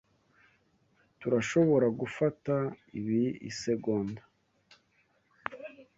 Turashoboragufata 1.19 2.55
ibi 2.99 3.23
isegonda? 3.49 4.21